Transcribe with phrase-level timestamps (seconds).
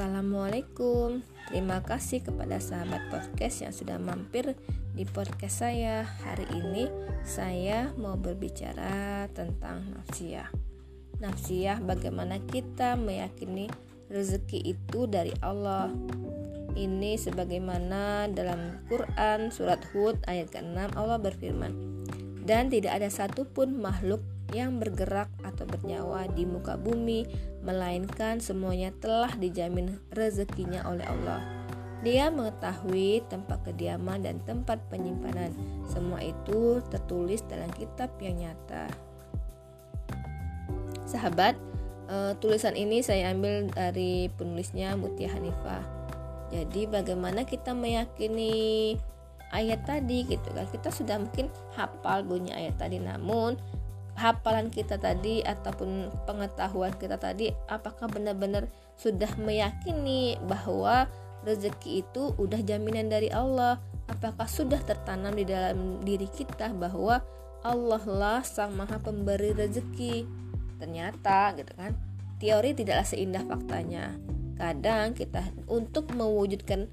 [0.00, 1.20] Assalamualaikum
[1.52, 4.56] Terima kasih kepada sahabat podcast yang sudah mampir
[4.96, 6.08] di podcast saya.
[6.24, 6.88] Hari ini
[7.20, 10.48] saya mau berbicara tentang nafsiyah.
[11.20, 13.68] Nafsiyah bagaimana kita meyakini
[14.08, 15.92] rezeki itu dari Allah?
[16.72, 21.76] Ini sebagaimana dalam Quran surat Hud ayat ke-6 Allah berfirman
[22.40, 27.26] Dan tidak ada satupun makhluk yang bergerak atau bernyawa di muka bumi,
[27.62, 31.60] melainkan semuanya telah dijamin rezekinya oleh Allah.
[32.00, 35.52] Dia mengetahui tempat kediaman dan tempat penyimpanan.
[35.84, 38.88] Semua itu tertulis dalam kitab yang nyata.
[41.04, 41.60] Sahabat,
[42.08, 45.84] uh, tulisan ini saya ambil dari penulisnya Mutia Hanifah.
[46.50, 48.96] Jadi bagaimana kita meyakini
[49.52, 50.66] ayat tadi gitu kan?
[50.72, 53.60] Kita sudah mungkin hafal bunyi ayat tadi namun
[54.18, 58.68] hafalan kita tadi ataupun pengetahuan kita tadi apakah benar-benar
[59.00, 61.08] sudah meyakini bahwa
[61.44, 63.80] rezeki itu udah jaminan dari Allah?
[64.10, 67.22] Apakah sudah tertanam di dalam diri kita bahwa
[67.62, 70.26] Allah lah sang maha pemberi rezeki?
[70.80, 71.96] Ternyata gitu kan
[72.40, 74.16] teori tidaklah seindah faktanya.
[74.60, 76.88] Kadang kita untuk mewujudkan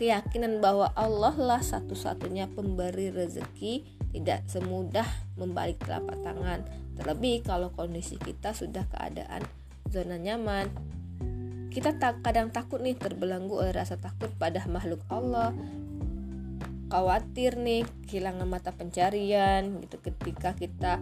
[0.00, 5.08] keyakinan bahwa Allah lah satu-satunya pemberi rezeki tidak semudah
[5.40, 6.60] membalik telapak tangan,
[7.00, 9.42] terlebih kalau kondisi kita sudah keadaan
[9.88, 10.68] zona nyaman.
[11.72, 15.56] Kita tak kadang takut nih terbelenggu oleh rasa takut pada makhluk Allah,
[16.92, 21.00] khawatir nih kehilangan mata pencarian gitu ketika kita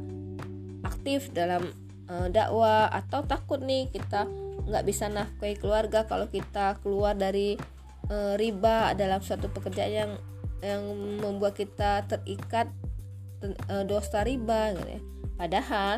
[0.87, 1.67] aktif dalam
[2.07, 4.31] uh, dakwah atau takut nih kita
[4.71, 7.59] nggak bisa nafkahi keluarga kalau kita keluar dari
[8.07, 10.13] uh, riba dalam suatu pekerjaan yang
[10.63, 10.83] yang
[11.19, 12.90] membuat kita terikat E,
[13.89, 15.01] dosa riba gitu ya.
[15.41, 15.95] Padahal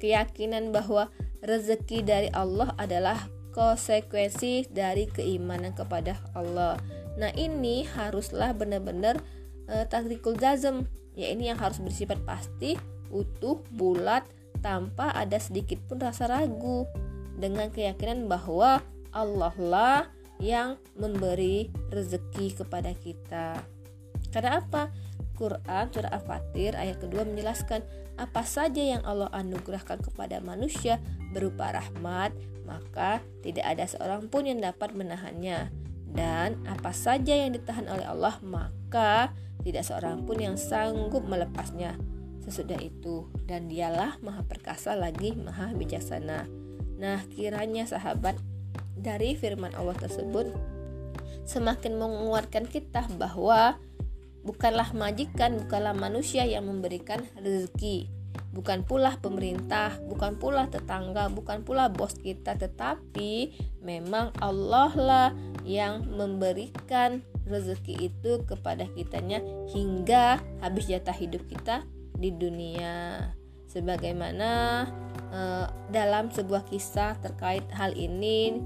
[0.00, 1.12] keyakinan bahwa
[1.44, 6.76] rezeki dari Allah adalah konsekuensi dari keimanan kepada Allah.
[7.16, 9.16] Nah, ini haruslah benar-benar
[9.72, 10.84] uh, takrikul jazm,
[11.16, 12.76] ya ini yang harus bersifat pasti,
[13.08, 14.28] utuh, bulat,
[14.60, 16.84] tanpa ada sedikit pun rasa ragu
[17.40, 18.84] dengan keyakinan bahwa
[19.16, 20.00] Allah lah
[20.36, 23.64] yang memberi rezeki kepada kita.
[24.36, 24.92] Karena apa?
[25.32, 27.80] Quran surah Al-Fatir ayat kedua menjelaskan
[28.20, 31.00] apa saja yang Allah anugerahkan kepada manusia
[31.32, 32.36] berupa rahmat,
[32.68, 35.72] maka tidak ada seorang pun yang dapat menahannya.
[36.12, 39.32] Dan apa saja yang ditahan oleh Allah, maka
[39.64, 41.96] tidak seorang pun yang sanggup melepasnya.
[42.44, 46.44] Sesudah itu, dan dialah maha perkasa lagi maha bijaksana.
[46.96, 48.36] Nah, kiranya sahabat
[48.96, 50.52] dari firman Allah tersebut
[51.44, 53.76] semakin menguatkan kita bahwa
[54.46, 58.06] Bukanlah majikan, bukanlah manusia yang memberikan rezeki.
[58.54, 65.28] Bukan pula pemerintah, bukan pula tetangga, bukan pula bos kita, tetapi memang Allah lah
[65.66, 69.42] yang memberikan rezeki itu kepada kitanya
[69.74, 71.82] hingga habis jatah hidup kita
[72.14, 73.28] di dunia.
[73.66, 74.50] Sebagaimana
[75.34, 78.56] eh, dalam sebuah kisah terkait hal ini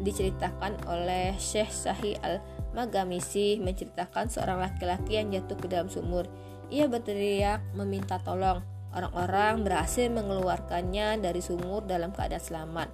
[0.00, 6.30] diceritakan oleh Syekh Sahih Al Magamisi menceritakan seorang laki-laki yang jatuh ke dalam sumur.
[6.70, 8.62] Ia berteriak meminta tolong.
[8.90, 12.88] Orang-orang berhasil mengeluarkannya dari sumur dalam keadaan selamat.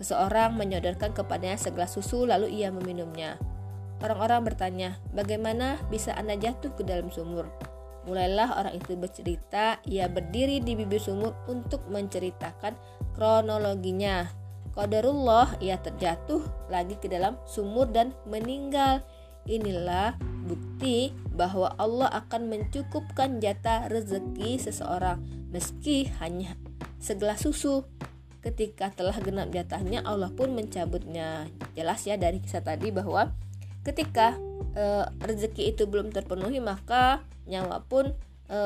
[0.00, 3.36] Seseorang menyodorkan kepadanya segelas susu lalu ia meminumnya.
[4.02, 7.46] Orang-orang bertanya, "Bagaimana bisa Anda jatuh ke dalam sumur?"
[8.02, 12.74] Mulailah orang itu bercerita, ia berdiri di bibir sumur untuk menceritakan
[13.14, 14.41] kronologinya.
[14.72, 16.40] Qadarullah ia terjatuh
[16.72, 19.04] lagi ke dalam sumur dan meninggal.
[19.44, 20.16] Inilah
[20.48, 25.20] bukti bahwa Allah akan mencukupkan jatah rezeki seseorang
[25.52, 26.56] meski hanya
[26.96, 27.84] segelas susu.
[28.42, 31.46] Ketika telah genap jatahnya Allah pun mencabutnya.
[31.76, 33.30] Jelas ya dari kisah tadi bahwa
[33.86, 34.34] ketika
[34.74, 38.10] e, rezeki itu belum terpenuhi maka nyawa pun
[38.50, 38.58] e,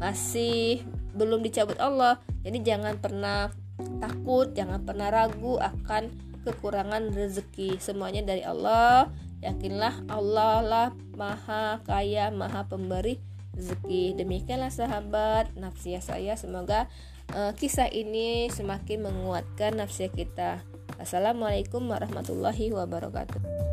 [0.00, 0.82] masih
[1.14, 2.18] belum dicabut Allah.
[2.42, 3.52] Jadi jangan pernah
[3.98, 6.12] takut, jangan pernah ragu akan
[6.44, 7.80] kekurangan rezeki.
[7.80, 9.12] Semuanya dari Allah.
[9.40, 13.20] Yakinlah Allah lah maha kaya, maha pemberi
[13.56, 14.20] rezeki.
[14.20, 16.36] Demikianlah sahabat nafsiyah saya.
[16.36, 16.92] Semoga
[17.32, 20.60] uh, kisah ini semakin menguatkan nafsiyah kita.
[21.00, 23.69] Assalamualaikum warahmatullahi wabarakatuh.